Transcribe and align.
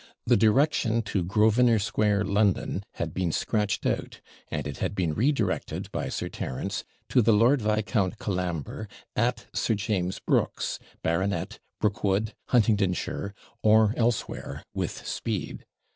The 0.25 0.35
direction 0.35 1.03
to 1.03 1.23
Grosvenor 1.23 1.77
Square, 1.77 2.23
London, 2.23 2.83
had 2.95 3.13
been 3.13 3.31
scratched 3.31 3.85
out; 3.85 4.19
and 4.49 4.65
it 4.65 4.77
had 4.77 4.95
been 4.95 5.13
re 5.13 5.31
directed 5.31 5.91
by 5.91 6.09
Sir 6.09 6.27
Terence 6.27 6.83
to 7.09 7.21
the 7.21 7.31
Lord 7.31 7.61
Viscount 7.61 8.17
Colambre, 8.17 8.87
at 9.15 9.45
Sir 9.53 9.75
James 9.75 10.17
Brooke's, 10.17 10.79
Bart., 11.03 11.59
Brookwood, 11.79 12.33
Huntingdonshire, 12.47 13.35
or 13.61 13.93
elsewhere, 13.95 14.63
with 14.73 15.05
speed. 15.05 15.67